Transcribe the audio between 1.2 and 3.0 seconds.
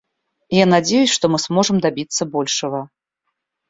мы сможем добиться большего.